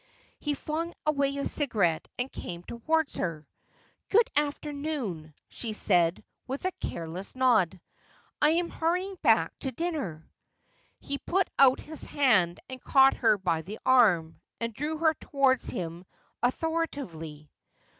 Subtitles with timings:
[0.39, 3.47] He flung away his cigarette and came towards her.'
[4.09, 7.79] Good afternoon,' $he said, with a careless nod;'
[8.41, 10.27] I am hurrying back to dinner.'
[10.99, 15.67] He put out his hand and caught her by the arm, and drew her towards
[15.67, 16.07] him
[16.41, 17.51] authoritatively.